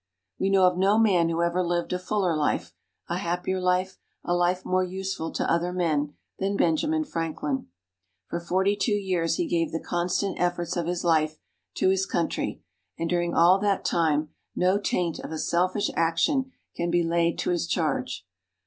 We 0.39 0.49
know 0.49 0.65
of 0.65 0.79
no 0.79 0.97
man 0.97 1.29
who 1.29 1.43
ever 1.43 1.61
lived 1.61 1.93
a 1.93 1.99
fuller 1.99 2.35
life, 2.35 2.73
a 3.07 3.19
happier 3.19 3.61
life, 3.61 3.99
a 4.23 4.33
life 4.33 4.65
more 4.65 4.83
useful 4.83 5.31
to 5.33 5.47
other 5.47 5.71
men, 5.71 6.15
than 6.39 6.57
Benjamin 6.57 7.03
Franklin. 7.05 7.67
For 8.27 8.39
forty 8.39 8.75
two 8.75 8.95
years 8.95 9.35
he 9.35 9.45
gave 9.47 9.71
the 9.71 9.79
constant 9.79 10.39
efforts 10.39 10.75
of 10.75 10.87
his 10.87 11.03
life 11.03 11.37
to 11.75 11.89
his 11.89 12.07
country, 12.07 12.63
and 12.97 13.11
during 13.11 13.35
all 13.35 13.59
that 13.59 13.85
time 13.85 14.29
no 14.55 14.79
taint 14.79 15.19
of 15.19 15.31
a 15.31 15.37
selfish 15.37 15.91
action 15.95 16.51
can 16.75 16.89
be 16.89 17.03
laid 17.03 17.37
to 17.37 17.51
his 17.51 17.67
charge. 17.67 18.25